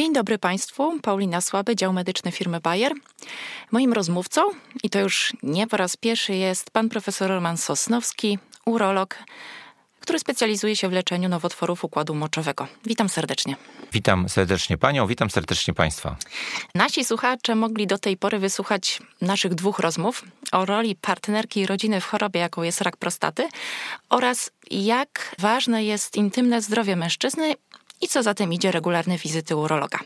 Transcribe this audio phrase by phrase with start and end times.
[0.00, 2.92] Dzień dobry Państwu, Paulina Słaby, dział medyczny firmy Bayer.
[3.70, 4.42] Moim rozmówcą,
[4.82, 9.18] i to już nie po raz pierwszy, jest pan profesor Roman Sosnowski, urolog,
[10.00, 12.66] który specjalizuje się w leczeniu nowotworów układu moczowego.
[12.86, 13.56] Witam serdecznie.
[13.92, 16.16] Witam serdecznie Panią, witam serdecznie Państwa.
[16.74, 22.00] Nasi słuchacze mogli do tej pory wysłuchać naszych dwóch rozmów o roli partnerki i rodziny
[22.00, 23.48] w chorobie, jaką jest rak prostaty
[24.08, 27.54] oraz jak ważne jest intymne zdrowie mężczyzny
[28.00, 29.98] i co za tym idzie regularne wizyty urologa.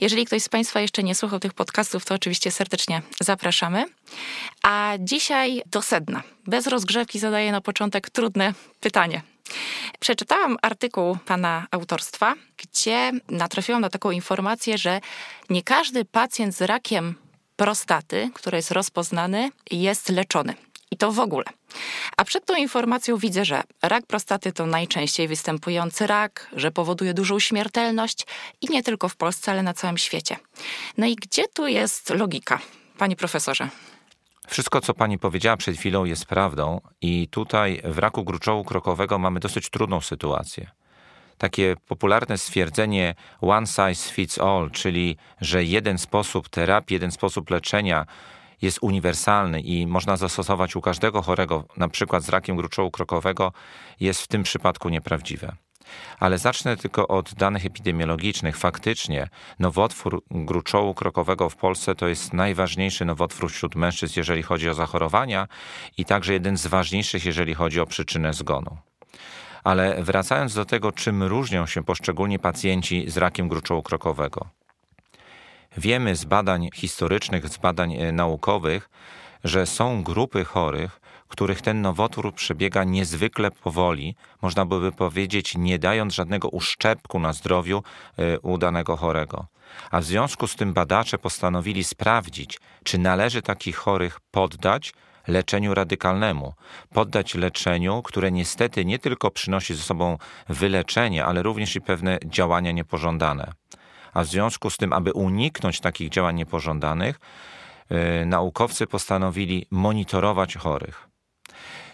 [0.00, 3.84] Jeżeli ktoś z Państwa jeszcze nie słuchał tych podcastów, to oczywiście serdecznie zapraszamy.
[4.62, 6.22] A dzisiaj do sedna.
[6.46, 9.22] Bez rozgrzewki zadaję na początek trudne pytanie.
[10.00, 15.00] Przeczytałam artykuł pana autorstwa, gdzie natrafiłam na taką informację, że
[15.50, 17.14] nie każdy pacjent z rakiem
[17.56, 20.54] prostaty, który jest rozpoznany, jest leczony.
[20.92, 21.44] I to w ogóle.
[22.16, 27.38] A przed tą informacją widzę, że rak prostaty to najczęściej występujący rak, że powoduje dużą
[27.38, 28.26] śmiertelność
[28.60, 30.36] i nie tylko w Polsce, ale na całym świecie.
[30.98, 32.58] No i gdzie tu jest logika,
[32.98, 33.68] panie profesorze?
[34.48, 39.40] Wszystko, co pani powiedziała przed chwilą, jest prawdą, i tutaj w raku gruczołu krokowego mamy
[39.40, 40.70] dosyć trudną sytuację.
[41.38, 48.06] Takie popularne stwierdzenie one size fits all, czyli że jeden sposób terapii, jeden sposób leczenia
[48.62, 53.52] jest uniwersalny i można zastosować u każdego chorego, na przykład z rakiem gruczołu krokowego,
[54.00, 55.56] jest w tym przypadku nieprawdziwe.
[56.18, 58.56] Ale zacznę tylko od danych epidemiologicznych.
[58.56, 64.74] Faktycznie nowotwór gruczołu krokowego w Polsce to jest najważniejszy nowotwór wśród mężczyzn, jeżeli chodzi o
[64.74, 65.48] zachorowania
[65.96, 68.78] i także jeden z ważniejszych, jeżeli chodzi o przyczynę zgonu.
[69.64, 74.61] Ale wracając do tego, czym różnią się poszczególni pacjenci z rakiem gruczołu krokowego.
[75.76, 78.90] Wiemy z badań historycznych, z badań e, naukowych,
[79.44, 86.14] że są grupy chorych, których ten nowotwór przebiega niezwykle powoli, można by powiedzieć, nie dając
[86.14, 87.82] żadnego uszczepku na zdrowiu
[88.18, 89.46] e, u danego chorego.
[89.90, 94.92] A w związku z tym badacze postanowili sprawdzić, czy należy takich chorych poddać
[95.28, 96.54] leczeniu radykalnemu,
[96.90, 102.72] poddać leczeniu, które niestety nie tylko przynosi ze sobą wyleczenie, ale również i pewne działania
[102.72, 103.52] niepożądane.
[104.12, 107.20] A w związku z tym, aby uniknąć takich działań niepożądanych,
[107.90, 111.08] yy, naukowcy postanowili monitorować chorych.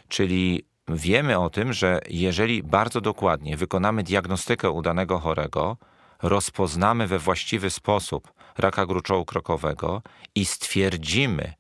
[0.09, 5.77] Czyli wiemy o tym, że jeżeli bardzo dokładnie wykonamy diagnostykę u danego chorego,
[6.23, 10.03] rozpoznamy we właściwy sposób raka gruczołu krokowego
[10.35, 11.53] i stwierdzimy,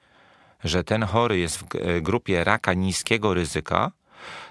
[0.65, 3.93] że ten chory jest w e, grupie raka niskiego ryzyka,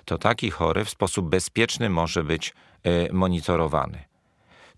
[0.05, 2.53] to taki chory w sposób bezpieczny może być
[2.83, 4.03] e, monitorowany.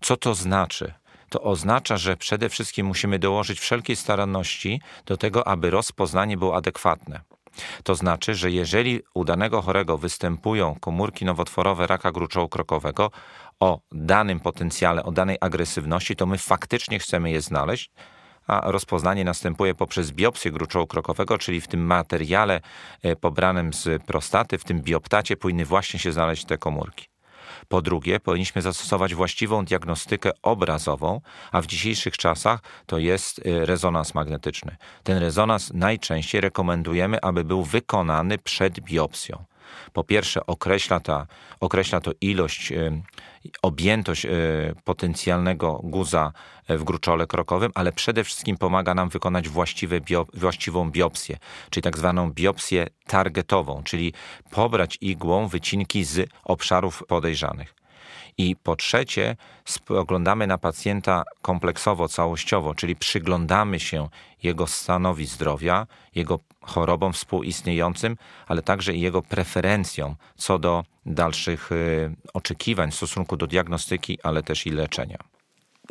[0.00, 0.94] Co to znaczy?
[1.30, 7.20] To oznacza, że przede wszystkim musimy dołożyć wszelkiej staranności do tego, aby rozpoznanie było adekwatne.
[7.84, 13.10] To znaczy, że jeżeli u danego chorego występują komórki nowotworowe raka gruczołu krokowego
[13.60, 17.90] o danym potencjale, o danej agresywności, to my faktycznie chcemy je znaleźć,
[18.46, 22.60] a rozpoznanie następuje poprzez biopsję gruczołu krokowego, czyli w tym materiale
[23.02, 27.08] e, pobranym z prostaty, w tym bioptacie powinny właśnie się znaleźć te komórki.
[27.68, 31.20] Po drugie, powinniśmy zastosować właściwą diagnostykę obrazową,
[31.52, 34.76] a w dzisiejszych czasach to jest y, rezonans magnetyczny.
[35.02, 39.44] Ten rezonans najczęściej rekomendujemy, aby był wykonany przed biopsją.
[39.92, 41.26] Po pierwsze, określa, ta,
[41.60, 43.02] określa to ilość, y,
[43.62, 44.30] objętość y,
[44.84, 46.32] potencjalnego guza
[46.68, 51.38] w gruczole krokowym, ale przede wszystkim pomaga nam wykonać właściwe bio, właściwą biopsję,
[51.70, 54.12] czyli tak zwaną biopsję targetową, czyli
[54.50, 57.74] pobrać igłą wycinki z obszarów podejrzanych.
[58.38, 64.08] I po trzecie, spoglądamy na pacjenta kompleksowo, całościowo, czyli przyglądamy się
[64.42, 68.16] jego stanowi zdrowia, jego chorobom współistniejącym,
[68.46, 74.66] ale także jego preferencjom co do dalszych y, oczekiwań w stosunku do diagnostyki, ale też
[74.66, 75.18] i leczenia.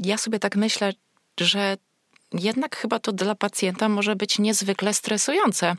[0.03, 0.93] Ja sobie tak myślę,
[1.39, 1.77] że
[2.33, 5.75] jednak chyba to dla pacjenta może być niezwykle stresujące.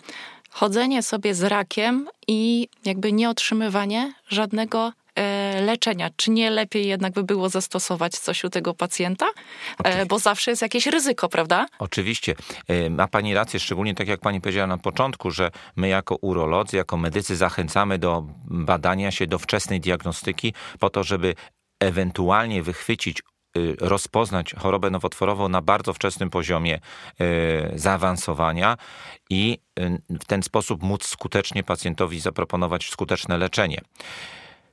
[0.50, 6.10] Chodzenie sobie z rakiem i jakby nie otrzymywanie żadnego E, leczenia.
[6.16, 9.26] Czy nie lepiej jednak by było zastosować coś u tego pacjenta?
[9.26, 9.30] E,
[9.78, 10.06] Oczywiście.
[10.06, 11.66] Bo zawsze jest jakieś ryzyko, prawda?
[11.78, 12.34] Oczywiście.
[12.68, 16.76] E, ma Pani rację, szczególnie tak jak Pani powiedziała na początku, że my jako urolodzy,
[16.76, 21.34] jako medycy zachęcamy do badania się, do wczesnej diagnostyki po to, żeby
[21.80, 23.22] ewentualnie wychwycić
[23.80, 26.80] rozpoznać chorobę nowotworową na bardzo wczesnym poziomie
[27.74, 28.76] zaawansowania
[29.30, 33.80] i y, w ten sposób móc skutecznie pacjentowi zaproponować skuteczne leczenie.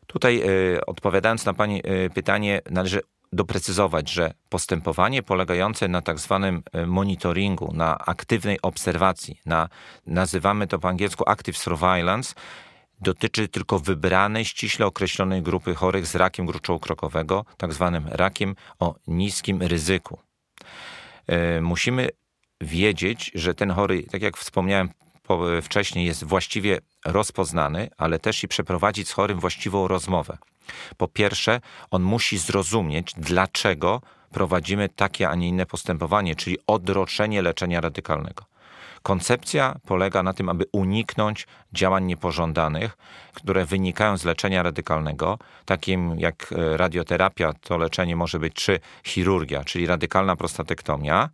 [0.07, 0.41] Tutaj
[0.75, 3.01] y, odpowiadając na Pani y, pytanie, należy
[3.33, 9.69] doprecyzować, że postępowanie polegające na tak zwanym y, monitoringu, na aktywnej obserwacji, na
[10.07, 12.35] nazywamy to po angielsku active surveillance,
[13.01, 18.95] dotyczy tylko wybranej, ściśle określonej grupy chorych z rakiem gruczołu krokowego, tak zwanym rakiem o
[19.07, 20.19] niskim ryzyku.
[21.27, 22.09] E, musimy
[22.61, 24.89] wiedzieć, że ten chory, tak jak wspomniałem
[25.61, 30.38] wcześniej, jest właściwie rozpoznany, ale też i przeprowadzić z chorym właściwą rozmowę.
[30.97, 31.61] Po pierwsze,
[31.91, 34.01] on musi zrozumieć, dlaczego
[34.31, 38.45] prowadzimy takie, a nie inne postępowanie, czyli odroczenie leczenia radykalnego.
[39.03, 42.97] Koncepcja polega na tym, aby uniknąć działań niepożądanych,
[43.33, 49.63] które wynikają z leczenia radykalnego, takim jak e, radioterapia, to leczenie może być czy chirurgia,
[49.63, 51.29] czyli radykalna prostatektomia,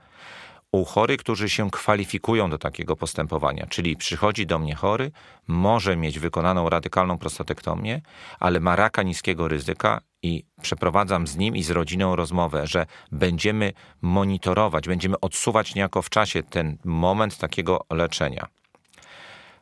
[0.74, 5.12] u chorych, którzy się kwalifikują do takiego postępowania, czyli przychodzi do mnie chory,
[5.48, 8.02] może mieć wykonaną radykalną prostatektomię,
[8.40, 13.74] ale ma raka niskiego ryzyka i przeprowadzam z nim i z rodziną rozmowę, że będziemy
[14.02, 18.48] monitorować, będziemy odsuwać niejako w czasie ten moment takiego leczenia.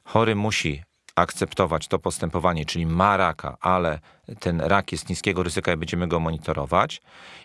[0.03, 0.83] Chory musi
[1.15, 3.99] akceptować to postępowanie, czyli ma raka, ale
[4.39, 7.01] ten rak jest niskiego ryzyka i będziemy go monitorować.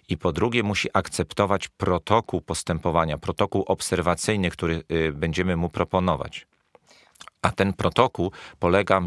[0.08, 6.46] I po drugie, musi akceptować protokół postępowania, protokół obserwacyjny, który y, będziemy mu proponować.
[7.42, 9.00] A ten protokół polega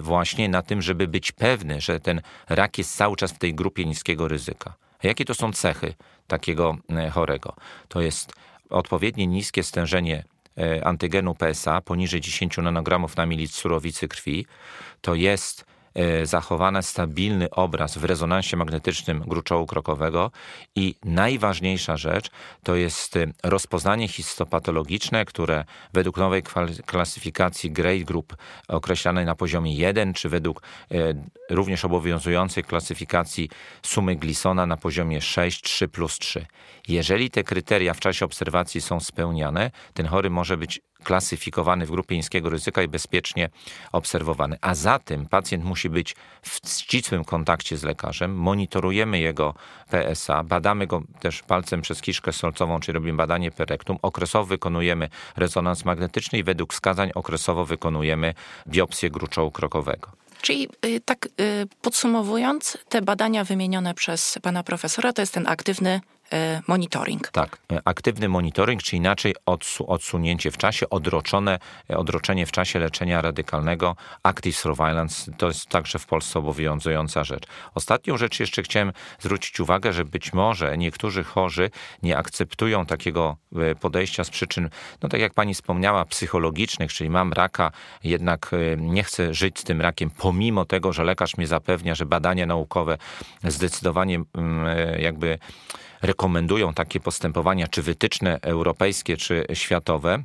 [0.00, 3.84] właśnie na tym, żeby być pewny, że ten rak jest cały czas w tej grupie
[3.84, 4.74] niskiego ryzyka.
[5.04, 5.94] A jakie to są cechy
[6.26, 7.54] takiego e, chorego?
[7.88, 8.32] To jest
[8.70, 10.24] odpowiednie niskie stężenie
[10.82, 14.46] antygenu PSA poniżej 10 nanogramów na mililitr surowicy krwi.
[15.00, 15.73] To jest E,
[16.24, 20.30] zachowany stabilny obraz w rezonansie magnetycznym gruczołu krokowego
[20.74, 22.30] i najważniejsza rzecz
[22.62, 26.42] to jest e, rozpoznanie histopatologiczne, które według nowej
[26.86, 28.36] klasyfikacji Grade Group
[28.68, 30.96] określanej na poziomie 1, czy według e,
[31.50, 33.50] również obowiązującej klasyfikacji
[33.82, 36.46] sumy Glisona na poziomie 6, 3 plus 3.
[36.88, 42.16] Jeżeli te kryteria w czasie obserwacji są spełniane, ten chory może być klasyfikowany w grupie
[42.16, 43.48] niskiego ryzyka i bezpiecznie
[43.92, 44.56] obserwowany.
[44.60, 49.54] A zatem pacjent musi być w ścisłym kontakcie z lekarzem, monitorujemy jego
[49.90, 55.84] PSA, badamy go też palcem przez kiszkę solcową, czyli robimy badanie perektum, okresowo wykonujemy rezonans
[55.84, 58.34] magnetyczny i według wskazań okresowo wykonujemy
[58.68, 60.24] biopsję gruczołu krokowego.
[60.42, 66.00] Czyli y, tak y, podsumowując, te badania wymienione przez pana profesora to jest ten aktywny
[66.68, 67.28] monitoring.
[67.28, 71.58] Tak, e, aktywny monitoring, czy inaczej odsu odsunięcie w czasie, odroczone,
[71.90, 77.46] e, odroczenie w czasie leczenia radykalnego, active surveillance, to jest także w Polsce obowiązująca rzecz.
[77.74, 81.70] Ostatnią rzecz jeszcze chciałem zwrócić uwagę, że być może niektórzy chorzy
[82.02, 83.36] nie akceptują takiego
[83.80, 84.70] podejścia z przyczyn,
[85.02, 87.70] no tak jak pani wspomniała, psychologicznych, czyli mam raka,
[88.04, 92.46] jednak nie chcę żyć z tym rakiem, pomimo tego, że lekarz mnie zapewnia, że badania
[92.46, 92.98] naukowe
[93.44, 95.38] zdecydowanie mm, jakby
[96.04, 100.24] rekomendują takie postępowania, czy wytyczne europejskie, czy światowe.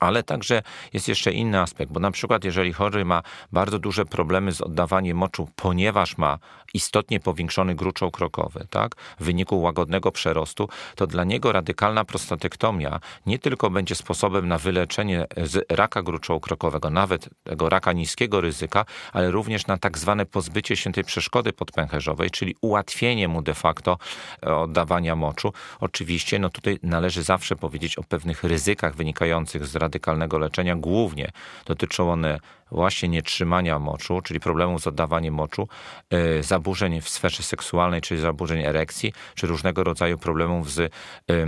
[0.00, 0.62] Ale także
[0.92, 3.22] jest jeszcze inny aspekt, bo na przykład jeżeli chory ma
[3.52, 6.38] bardzo duże problemy z oddawaniem moczu, ponieważ ma
[6.74, 13.38] istotnie powiększony gruczoł krokowy, tak, w wyniku łagodnego przerostu, to dla niego radykalna prostatektomia nie
[13.38, 19.30] tylko będzie sposobem na wyleczenie z raka gruczołu krokowego, nawet tego raka niskiego ryzyka, ale
[19.30, 23.98] również na tak zwane pozbycie się tej przeszkody podpęcherzowej, czyli ułatwienie mu de facto
[24.46, 25.52] e, oddawania moczu.
[25.80, 30.76] Oczywiście, no tutaj należy zawsze powiedzieć o pewnych ryzykach wynikających z radykalnego leczenia.
[30.76, 31.30] Głównie
[31.66, 32.38] dotyczą one
[32.70, 35.68] właśnie nietrzymania moczu, czyli problemów z oddawaniem moczu,
[36.10, 41.46] e, zaburzeń w sferze seksualnej, czyli zaburzeń erekcji, czy różnego rodzaju problemów z, e,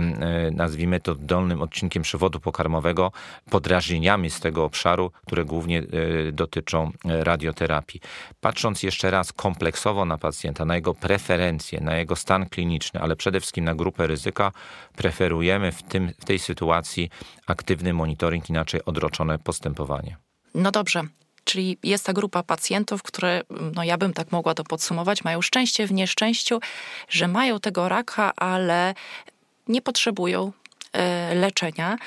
[0.51, 3.11] nazwijmy to, dolnym odcinkiem przewodu pokarmowego,
[3.49, 8.01] podrażnieniami z tego obszaru, które głównie e, dotyczą radioterapii.
[8.41, 13.39] Patrząc jeszcze raz kompleksowo na pacjenta, na jego preferencje, na jego stan kliniczny, ale przede
[13.39, 14.51] wszystkim na grupę ryzyka,
[14.95, 17.09] preferujemy w, tym, w tej sytuacji
[17.47, 20.28] aktywny monitoring, inaczej odroczone postępowanie.
[20.53, 21.03] No dobrze,
[21.43, 23.41] Czyli jest ta grupa pacjentów, które,
[23.75, 26.59] no ja bym tak mogła to podsumować, mają szczęście w nieszczęściu,
[27.09, 28.93] że mają tego raka, ale
[29.67, 30.51] nie potrzebują
[30.93, 31.97] e, leczenia,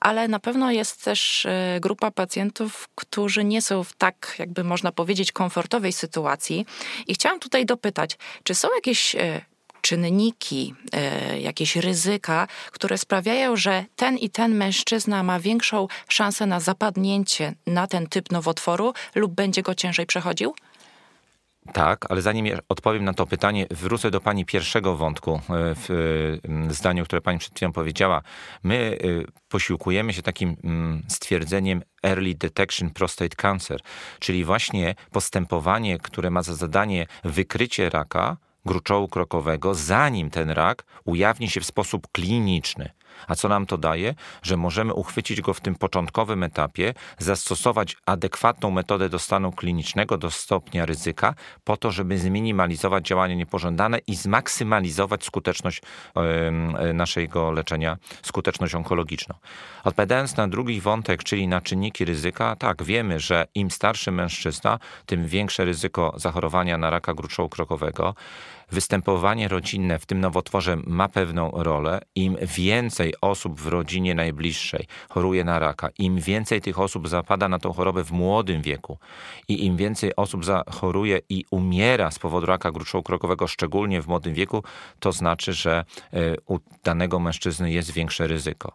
[0.00, 4.92] ale na pewno jest też e, grupa pacjentów, którzy nie są w tak, jakby można
[4.92, 6.66] powiedzieć, komfortowej sytuacji.
[7.06, 9.40] I chciałam tutaj dopytać, czy są jakieś e,
[9.82, 16.60] czynniki, e, jakieś ryzyka, które sprawiają, że ten i ten mężczyzna ma większą szansę na
[16.60, 20.54] zapadnięcie na ten typ nowotworu lub będzie go ciężej przechodził?
[21.72, 25.40] Tak, ale zanim odpowiem na to pytanie, wrócę do Pani pierwszego wątku e,
[25.74, 25.90] w
[26.70, 28.22] e, zdaniu, które Pani przed chwilą powiedziała.
[28.62, 28.98] My
[29.48, 30.56] posiłkujemy się takim
[31.08, 33.80] stwierdzeniem Early Detection Prostate Cancer,
[34.18, 41.50] czyli właśnie postępowanie, które ma za zadanie wykrycie raka, gruczołu krokowego, zanim ten rak ujawni
[41.50, 42.90] się w sposób kliniczny.
[43.28, 44.14] A co nam to daje?
[44.42, 50.30] Że możemy uchwycić go w tym początkowym etapie, zastosować adekwatną metodę do stanu klinicznego, do
[50.30, 55.82] stopnia ryzyka, po to, żeby zminimalizować działania niepożądane i zmaksymalizować skuteczność
[56.94, 59.34] naszego leczenia, skuteczność onkologiczną.
[59.84, 65.26] Odpowiadając na drugi wątek, czyli na czynniki ryzyka, tak, wiemy, że im starszy mężczyzna, tym
[65.26, 68.14] większe ryzyko zachorowania na raka gruczołu krokowego.
[68.70, 72.00] Występowanie rodzinne w tym nowotworze ma pewną rolę.
[72.14, 77.58] Im więcej osób w rodzinie najbliższej choruje na raka, im więcej tych osób zapada na
[77.58, 78.98] tą chorobę w młodym wieku
[79.48, 84.34] i im więcej osób choruje i umiera z powodu raka gruczołu krokowego, szczególnie w młodym
[84.34, 84.62] wieku,
[85.00, 88.72] to znaczy, że e, u danego mężczyzny jest większe ryzyko.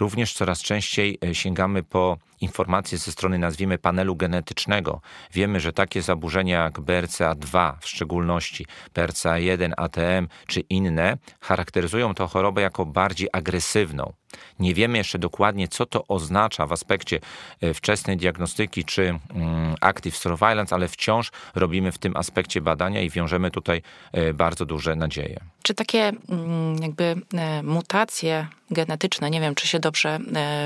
[0.00, 5.00] Również coraz częściej e, sięgamy po informacje ze strony, nazwijmy, panelu genetycznego.
[5.32, 12.62] Wiemy, że takie zaburzenia jak BRCA2 w szczególności, BRCA1, ATM czy inne charakteryzują tę chorobę
[12.62, 14.12] jako bardziej agresywną.
[14.58, 17.20] Nie wiemy jeszcze dokładnie, co to oznacza w aspekcie
[17.60, 19.02] e, wczesnej diagnostyki czy
[19.34, 24.66] mm, active surveillance, ale wciąż robimy w tym aspekcie badania i wiążemy tutaj e, bardzo
[24.66, 25.40] duże nadzieje.
[25.62, 30.18] Czy takie mm, jakby e, mutacje genetyczne, nie wiem, czy się dobrze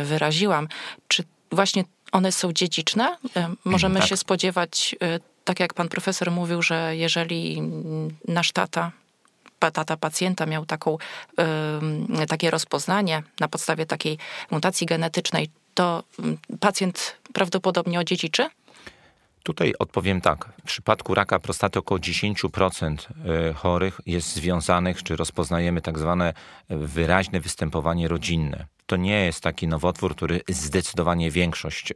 [0.04, 0.68] wyraziłam,
[1.08, 3.16] czy właśnie one są dziedziczne?
[3.64, 4.08] Możemy tak.
[4.08, 4.96] się spodziewać,
[5.44, 7.62] tak jak pan profesor mówił, że jeżeli
[8.28, 8.92] nasz tata
[9.70, 10.98] tata pacjenta miał taką,
[12.28, 14.18] takie rozpoznanie na podstawie takiej
[14.50, 18.48] mutacji genetycznej, to mm, pacjent prawdopodobnie odziedziczy?
[19.42, 20.52] Tutaj odpowiem tak.
[20.60, 22.96] W przypadku raka prostaty około 10%
[23.50, 26.34] e, chorych jest związanych, czy rozpoznajemy tak zwane
[26.68, 31.94] wyraźne występowanie rodzinne to nie jest taki nowotwór, który zdecydowanie większość e,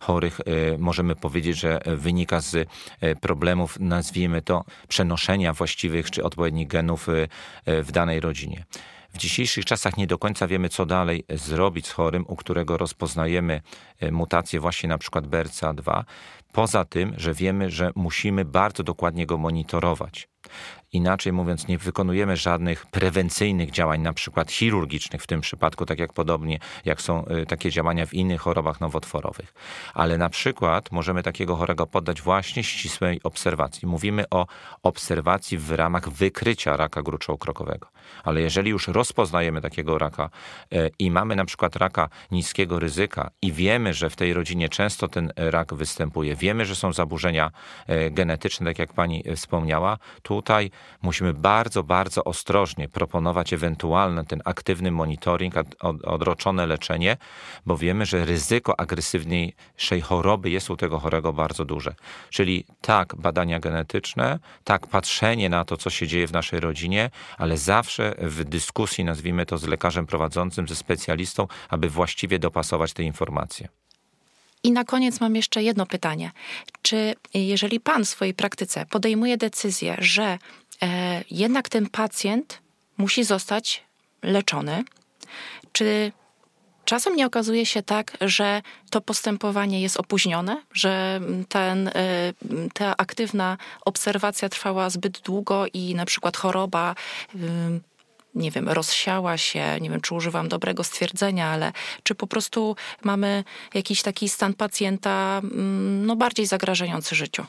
[0.00, 0.42] chorych e,
[0.78, 7.06] możemy powiedzieć, że wynika z e, problemów, nazwijmy to, przenoszenia właściwych czy odpowiednich genów
[7.66, 8.64] w danej rodzinie.
[9.14, 13.60] W dzisiejszych czasach nie do końca wiemy, co dalej zrobić z chorym, u którego rozpoznajemy
[14.12, 16.04] mutację właśnie na przykład BRCA2.
[16.52, 20.28] Poza tym, że wiemy, że musimy bardzo dokładnie go monitorować.
[20.92, 26.12] Inaczej mówiąc, nie wykonujemy żadnych prewencyjnych działań, na przykład chirurgicznych w tym przypadku, tak jak
[26.12, 29.54] podobnie jak są y, takie działania w innych chorobach nowotworowych.
[29.94, 33.88] Ale na przykład możemy takiego chorego poddać właśnie ścisłej obserwacji.
[33.88, 34.46] Mówimy o
[34.82, 37.88] obserwacji w ramach wykrycia raka gruczołu krokowego.
[38.24, 40.30] Ale jeżeli już rozpoznajemy takiego raka
[40.72, 45.08] y, i mamy na przykład raka niskiego ryzyka i wiemy, że w tej rodzinie często
[45.08, 47.50] ten rak występuje, wiemy, że są zaburzenia
[47.90, 49.98] y, genetyczne, tak jak pani wspomniała,
[50.36, 50.70] tutaj
[51.02, 55.54] musimy bardzo, bardzo ostrożnie proponować ewentualny ten aktywny monitoring,
[56.04, 57.16] odroczone leczenie,
[57.66, 61.94] bo wiemy, że ryzyko agresywniejszej choroby jest u tego chorego bardzo duże.
[62.30, 67.58] Czyli tak, badania genetyczne, tak, patrzenie na to, co się dzieje w naszej rodzinie, ale
[67.58, 73.68] zawsze w dyskusji, nazwijmy to z lekarzem prowadzącym, ze specjalistą, aby właściwie dopasować te informacje.
[74.66, 76.30] I na koniec mam jeszcze jedno pytanie.
[76.82, 80.38] Czy jeżeli pan w swojej praktyce podejmuje decyzję, że
[80.82, 82.58] e, jednak ten pacjent
[82.98, 83.84] musi zostać
[84.22, 84.84] leczony,
[85.72, 86.12] czy
[86.84, 91.92] czasem nie okazuje się tak, że to postępowanie jest opóźnione, że ten, e,
[92.74, 96.94] ta aktywna obserwacja trwała zbyt długo i na przykład choroba
[98.36, 103.44] nie wiem, rozsiała się, nie wiem, czy używam dobrego stwierdzenia, ale czy po prostu mamy
[103.74, 107.46] jakiś taki stan pacjenta mm, no, bardziej zagrażający życiu?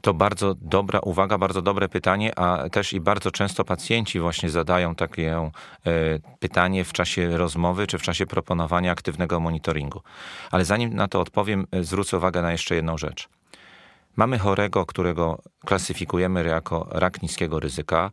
[0.00, 4.94] To bardzo dobra uwaga, bardzo dobre pytanie, a też i bardzo często pacjenci właśnie zadają
[4.94, 5.50] takie e,
[6.38, 10.00] pytanie w czasie rozmowy czy w czasie proponowania aktywnego monitoringu.
[10.50, 13.28] Ale zanim na to odpowiem, e, zwrócę uwagę na jeszcze jedną rzecz.
[14.16, 18.10] Mamy chorego, którego klasyfikujemy jako rak niskiego ryzyka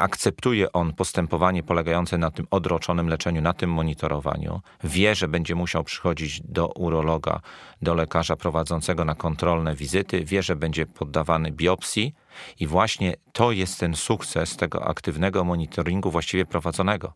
[0.00, 5.84] akceptuje on postępowanie polegające na tym odroczonym leczeniu, na tym monitorowaniu, wie, że będzie musiał
[5.84, 7.40] przychodzić do urologa,
[7.82, 12.14] do lekarza prowadzącego na kontrolne wizyty, wie, że będzie poddawany biopsji.
[12.60, 17.12] I właśnie to jest ten sukces tego aktywnego monitoringu właściwie prowadzonego,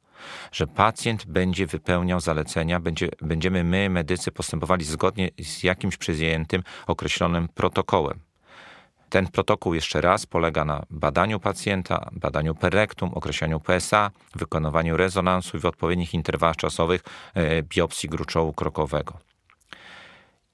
[0.53, 7.49] że pacjent będzie wypełniał zalecenia, będzie, będziemy my, medycy, postępowali zgodnie z jakimś przyjętym określonym
[7.49, 8.34] protokołem.
[9.15, 15.61] Ten protokół jeszcze raz polega na badaniu pacjenta, badaniu perektum, określaniu PSA, wykonywaniu rezonansu i
[15.61, 17.03] w odpowiednich interwałach czasowych
[17.35, 19.19] e, biopsji gruczołu krokowego.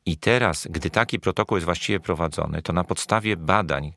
[0.07, 3.93] I teraz, gdy taki protokół jest właściwie prowadzony, to na podstawie badań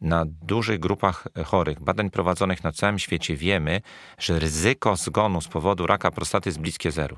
[0.00, 3.80] na dużych grupach chorych, badań prowadzonych na całym świecie wiemy,
[4.18, 7.16] że ryzyko zgonu z powodu raka prostaty jest bliskie zeru.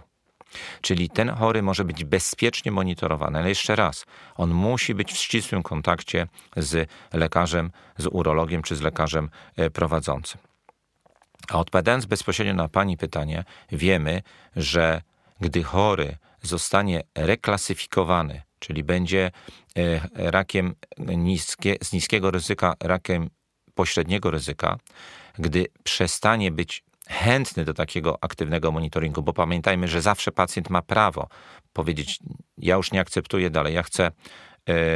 [0.80, 4.04] Czyli ten chory może być bezpiecznie monitorowany, ale jeszcze raz,
[4.36, 6.26] on musi być w ścisłym kontakcie
[6.56, 10.40] z lekarzem, z urologiem czy z lekarzem e, prowadzącym.
[11.48, 14.22] A odpowiadając bezpośrednio na Pani pytanie, wiemy,
[14.56, 15.02] że
[15.40, 19.30] gdy chory zostanie reklasyfikowany, czyli będzie
[19.76, 23.30] e, rakiem niskie, z niskiego ryzyka, rakiem
[23.74, 24.78] pośredniego ryzyka,
[25.38, 31.28] gdy przestanie być chętny do takiego aktywnego monitoringu, bo pamiętajmy, że zawsze pacjent ma prawo
[31.72, 32.18] powiedzieć:
[32.58, 34.10] Ja już nie akceptuję dalej, ja chcę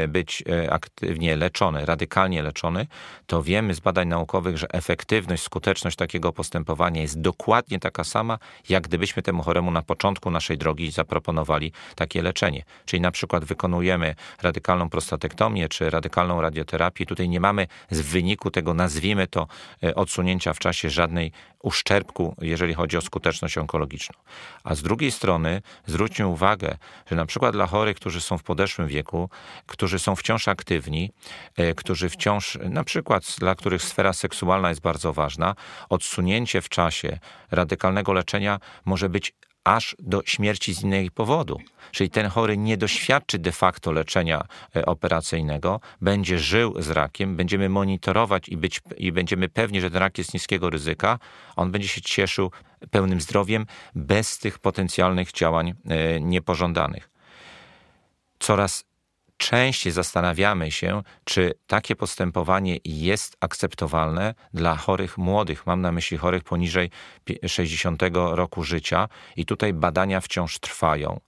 [0.09, 2.87] być e, aktywnie leczony, radykalnie leczony,
[3.27, 8.83] to wiemy z badań naukowych, że efektywność, skuteczność takiego postępowania jest dokładnie taka sama, jak
[8.83, 12.63] gdybyśmy temu choremu na początku naszej drogi zaproponowali takie leczenie.
[12.85, 17.07] Czyli na przykład wykonujemy radykalną prostatektomię czy radykalną radioterapię.
[17.07, 19.47] Tutaj nie mamy z wyniku tego, nazwijmy to,
[19.83, 24.19] e, odsunięcia w czasie żadnej uszczerbku, jeżeli chodzi o skuteczność onkologiczną.
[24.65, 26.77] A z drugiej strony zwróćmy uwagę,
[27.11, 29.31] że na przykład dla chorych, którzy są w podeszłym wieku,
[29.67, 31.11] którzy są wciąż aktywni,
[31.57, 35.55] e, którzy wciąż, na przykład dla których sfera seksualna jest bardzo ważna,
[35.89, 37.19] odsunięcie w czasie
[37.51, 41.59] radykalnego leczenia może być aż do śmierci z innego powodu.
[41.91, 44.43] Czyli ten chory nie doświadczy de facto leczenia
[44.77, 49.99] e, operacyjnego, będzie żył z rakiem, będziemy monitorować i, być, i będziemy pewni, że ten
[49.99, 51.19] rak jest niskiego ryzyka,
[51.57, 52.51] on będzie się cieszył
[52.91, 57.11] pełnym zdrowiem bez tych potencjalnych działań e, niepożądanych.
[58.39, 58.85] Coraz
[59.41, 65.67] częściej zastanawiamy się, czy takie postępowanie jest akceptowalne dla chorych młodych.
[65.67, 66.91] Mam na myśli chorych poniżej
[67.47, 71.21] 60 roku życia, i tutaj badania wciąż trwają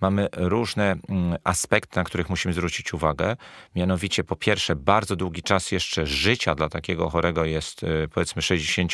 [0.00, 3.36] mamy różne mm, aspekty, na których musimy zwrócić uwagę.
[3.76, 8.92] Mianowicie, po pierwsze, bardzo długi czas jeszcze życia dla takiego chorego jest y, powiedzmy 60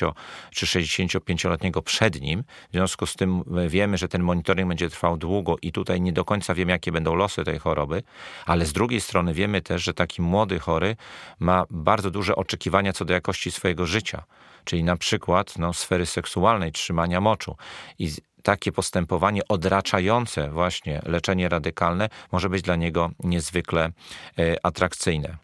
[0.50, 2.44] czy 65-letniego przed nim.
[2.68, 6.12] W związku z tym y, wiemy, że ten monitoring będzie trwał długo i tutaj nie
[6.12, 8.02] do końca wiemy, jakie będą losy tej choroby,
[8.46, 10.96] ale z drugiej strony wiemy też, że taki młody chory
[11.38, 14.24] ma bardzo duże oczekiwania co do jakości swojego życia
[14.64, 17.56] czyli na przykład no, sfery seksualnej, trzymania moczu.
[17.98, 18.10] I
[18.44, 23.90] takie postępowanie odraczające właśnie leczenie radykalne może być dla niego niezwykle
[24.38, 25.43] e, atrakcyjne.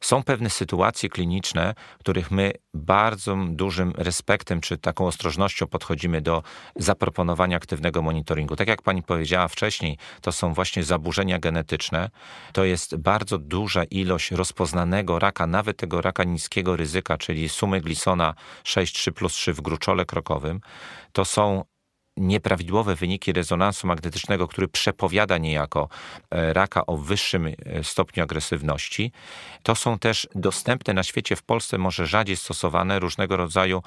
[0.00, 6.42] Są pewne sytuacje kliniczne, których my bardzo dużym respektem czy taką ostrożnością podchodzimy do
[6.76, 8.56] zaproponowania aktywnego monitoringu.
[8.56, 12.10] Tak jak pani powiedziała wcześniej, to są właśnie zaburzenia genetyczne.
[12.52, 18.34] To jest bardzo duża ilość rozpoznanego raka, nawet tego raka niskiego ryzyka, czyli sumy Glisona
[18.64, 20.60] 6,3 plus 3 w gruczole krokowym.
[21.12, 21.64] To są
[22.16, 25.88] nieprawidłowe wyniki rezonansu magnetycznego, który przepowiada niejako
[26.30, 29.12] e, raka o wyższym e, stopniu agresywności.
[29.62, 33.82] To są też dostępne na świecie, w Polsce może rzadziej stosowane różnego rodzaju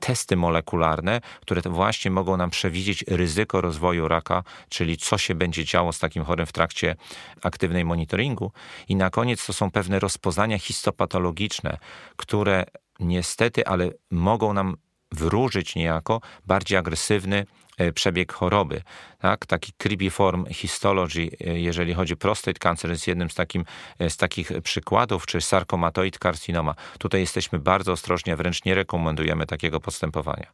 [0.00, 5.92] testy molekularne, które właśnie mogą nam przewidzieć ryzyko rozwoju raka, czyli co się będzie działo
[5.92, 6.96] z takim chorym w trakcie
[7.42, 8.52] aktywnej monitoringu.
[8.88, 11.78] I na koniec to są pewne rozpoznania histopatologiczne,
[12.16, 12.64] które
[13.00, 14.76] niestety, ale mogą nam
[15.12, 17.46] wróżyć niejako bardziej agresywny
[17.94, 18.82] przebieg choroby.
[19.18, 19.46] Tak?
[19.46, 23.64] Taki cribiform histology, e, jeżeli chodzi o prostate cancer, jest jednym z, takim,
[23.98, 26.74] e, z takich przykładów, czy sarkomatoid carcinoma.
[26.98, 30.46] Tutaj jesteśmy bardzo ostrożni, a wręcz nie rekomendujemy takiego postępowania.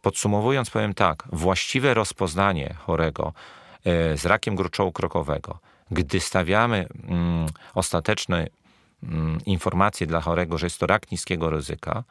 [0.00, 3.32] Podsumowując, powiem tak, właściwe rozpoznanie chorego
[4.14, 5.58] z rakiem gruczołu krokowego,
[5.90, 8.46] gdy stawiamy mm, ostateczne
[9.02, 12.04] mm, informacje dla chorego, że jest to rak niskiego ryzyka,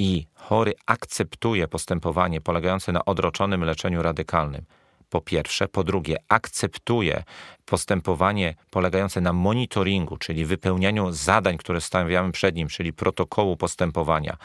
[0.00, 4.64] i chory akceptuje postępowanie polegające na odroczonym leczeniu radykalnym,
[5.10, 5.68] po pierwsze.
[5.68, 7.24] Po drugie, akceptuje
[7.64, 14.36] postępowanie polegające na monitoringu, czyli wypełnianiu zadań, które stawiamy przed nim, czyli protokołu postępowania.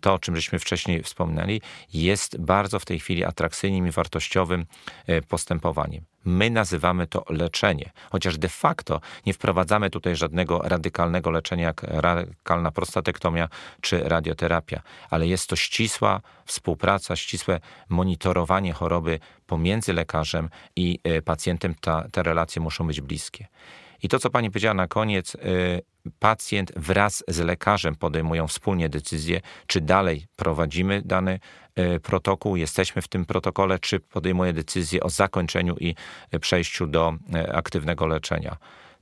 [0.00, 1.60] To, o czym żeśmy wcześniej wspomnieli,
[1.92, 4.66] jest bardzo w tej chwili atrakcyjnym i wartościowym
[5.06, 6.04] e, postępowaniem.
[6.26, 12.70] My nazywamy to leczenie, chociaż de facto nie wprowadzamy tutaj żadnego radykalnego leczenia, jak radykalna
[12.70, 13.48] prostatektomia
[13.80, 21.74] czy radioterapia, ale jest to ścisła współpraca, ścisłe monitorowanie choroby pomiędzy lekarzem i e, pacjentem.
[21.80, 23.46] Ta, te relacje muszą być bliskie.
[24.02, 25.38] I to, co pani powiedziała na koniec, e,
[26.18, 31.40] pacjent wraz z lekarzem podejmują wspólnie decyzję, czy dalej prowadzimy dany
[31.74, 35.94] e, protokół, jesteśmy w tym protokole, czy podejmuje decyzję o zakończeniu i
[36.40, 37.14] przejściu do
[37.52, 38.56] aktywnego leczenia.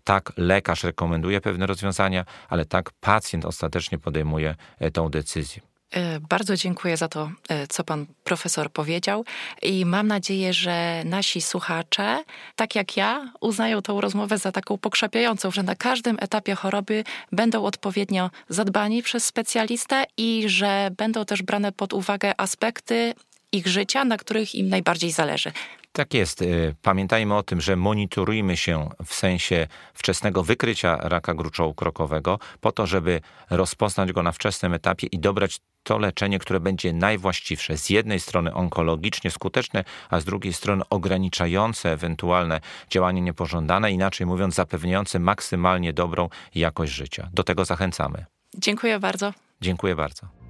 [0.05, 4.55] Tak, lekarz rekomenduje pewne rozwiązania, ale tak pacjent ostatecznie podejmuje
[4.93, 5.74] tą decyzję.
[5.95, 9.25] E, bardzo dziękuję za to, e, co pan profesor powiedział
[9.63, 12.25] i mam nadzieję, że nasi słuchacze,
[12.57, 17.65] tak jak ja, uznają tą rozmowę za taką pokrzepiającą, że na każdym etapie choroby będą
[17.65, 23.15] odpowiednio zadbani przez specjalistę i że będą też brane pod uwagę aspekty
[23.53, 25.53] ich życia, na których im najbardziej zależy.
[25.93, 26.43] Tak jest.
[26.43, 32.73] Y, pamiętajmy o tym, że monitorujmy się w sensie wczesnego wykrycia raka gruczołu krokowego, po
[32.73, 37.77] to, żeby rozpoznać go na wczesnym etapie i dobrać to leczenie, które będzie najwłaściwsze.
[37.77, 44.55] Z jednej strony onkologicznie skuteczne, a z drugiej strony ograniczające ewentualne działanie niepożądane, inaczej mówiąc,
[44.55, 47.29] zapewniające maksymalnie dobrą jakość życia.
[47.33, 48.25] Do tego zachęcamy.
[48.59, 49.33] Dziękuję bardzo.
[49.61, 50.44] Dziękuję bardzo.